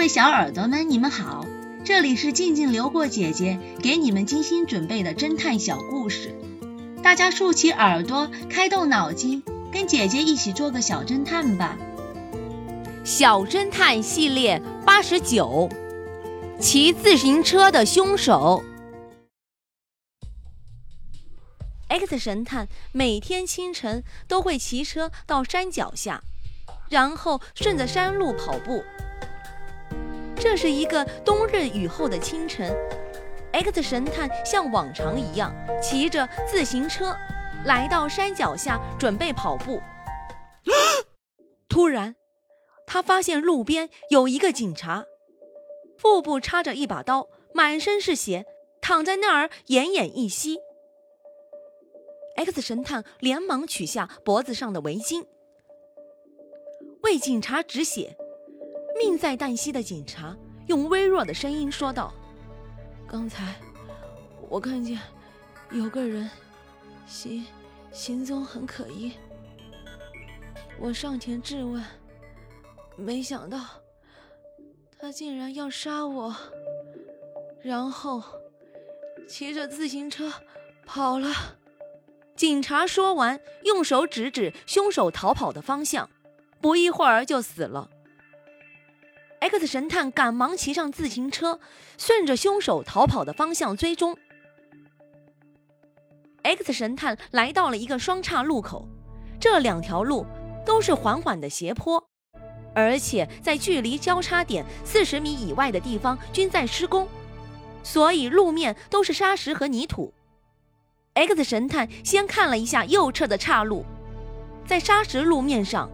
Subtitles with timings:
[0.00, 1.44] 各位小耳朵们，你们好，
[1.84, 6.34] 这里是静静流过姐姐给你们精心准备的侦探小故事，
[7.02, 11.76] 大家竖起耳朵，开动脑筋，跟姐姐一起做个小侦探吧。
[13.04, 15.68] 小侦探系列八十九，
[16.58, 18.64] 骑自行车的凶手。
[21.88, 26.22] X 神探每天清晨都会骑车到山脚下，
[26.88, 28.82] 然后顺着山路跑步。
[30.40, 32.74] 这是一个冬日雨后的清晨
[33.52, 37.14] ，X 神探像往常一样骑着自行车
[37.66, 39.82] 来到山脚下准备跑步。
[41.68, 42.16] 突然，
[42.86, 45.04] 他发现路边有一个警察，
[45.98, 48.46] 腹部插着一把刀，满身是血，
[48.80, 50.58] 躺在那儿奄奄一息。
[52.36, 55.26] X 神探连忙取下脖子上的围巾，
[57.02, 58.16] 为警察止血。
[59.00, 60.36] 命在旦夕的警察
[60.66, 62.12] 用微弱的声音说道
[63.08, 63.54] ：“刚才
[64.50, 65.00] 我看见
[65.70, 66.30] 有个人
[67.06, 67.46] 行
[67.90, 69.12] 行踪很可疑，
[70.78, 71.82] 我上前质问，
[72.94, 73.58] 没想到
[74.98, 76.36] 他竟然要杀我，
[77.62, 78.22] 然后
[79.26, 80.30] 骑着自行车
[80.84, 81.32] 跑了。”
[82.36, 86.10] 警察说完，用手指指凶手逃跑的方向，
[86.60, 87.88] 不一会儿就死了。
[89.40, 91.58] X 神探赶忙骑上自行车，
[91.96, 94.16] 顺着凶手逃跑的方向追踪。
[96.42, 98.86] X 神探来到了一个双岔路口，
[99.40, 100.26] 这两条路
[100.64, 102.06] 都是缓缓的斜坡，
[102.74, 107.08] 而且在距离交叉点四十米以外的地方均在施工，
[107.82, 110.12] 所以路面都是沙石和泥土。
[111.14, 113.86] X 神探先看了一下右侧的岔路，
[114.66, 115.90] 在沙石路面上，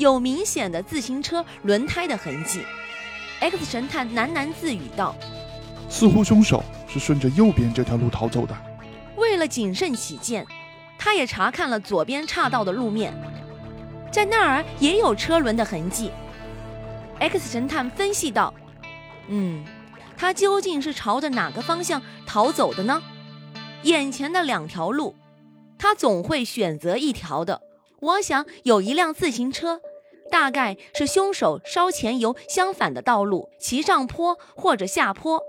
[0.00, 2.62] 有明显的自行车轮胎的痕迹。
[3.38, 5.14] X 神探喃喃自语道
[5.90, 8.56] ：“似乎凶手是顺着右边这条路逃走的。”
[9.16, 10.46] 为了谨慎起见，
[10.98, 13.14] 他也查看了左边岔道的路面，
[14.10, 16.10] 在那儿也有车轮的痕迹。
[17.18, 18.54] X 神探分析道
[19.28, 19.62] ：“嗯，
[20.16, 23.02] 他究竟是朝着哪个方向逃走的呢？”
[23.84, 25.14] 眼前的两条路，
[25.78, 27.60] 他总会选择一条的。
[28.00, 29.78] 我想有一辆自行车，
[30.30, 35.40] 大概是凶手稍前由相反的道路骑上坡或者下坡，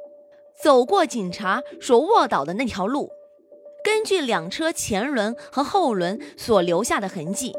[0.62, 3.12] 走过警察所卧倒的那条路。
[3.84, 7.56] 根据两车前轮和后轮所留下的痕迹，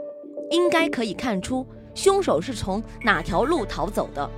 [0.51, 4.29] 应该可以看出凶手是从哪条路逃走的。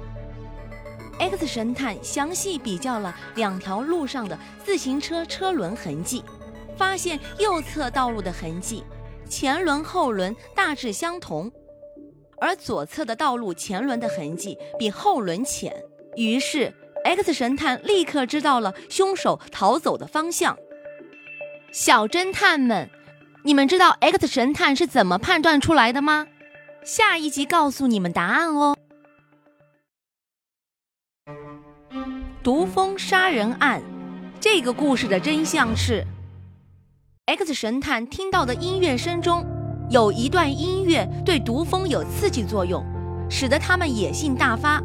[1.19, 6.25] X 神探详细比较了两条路上的自行车车轮痕迹，
[6.77, 8.83] 发现右侧道路的痕迹
[9.29, 11.53] 前轮后轮大致相同，
[12.45, 15.75] 而左侧的道路前轮的痕迹比后轮浅。
[16.15, 20.55] 于是 X 神探立刻知道了凶手逃走的方向。
[21.73, 22.91] 小侦探们，
[23.45, 26.27] 你们知道 X 神探是怎么判断出来的吗？
[26.85, 28.77] 下一集告诉你们答案哦。
[32.43, 33.83] 毒蜂杀人案，
[34.39, 36.05] 这个故事的真相是
[37.25, 39.47] ：X 神探听到的音乐声中
[39.95, 42.85] 有一段音乐对毒蜂有刺激作用，
[43.31, 44.83] 使得它们野性大发。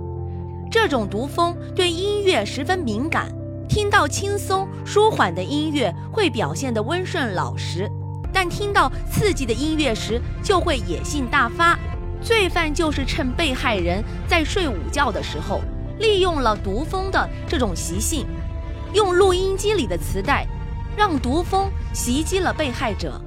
[0.70, 3.28] 这种毒蜂对音乐十分敏感，
[3.68, 7.90] 听到轻松舒缓的音乐会表现得温顺老实，
[8.32, 11.76] 但听到刺激的音乐时就会野性大发。
[12.22, 15.60] 罪犯就是趁被害人在睡午觉的时候。
[15.98, 18.28] 利用了毒蜂的这种习性，
[18.94, 20.46] 用录音机里的磁带，
[20.96, 23.20] 让毒蜂袭击了被害者。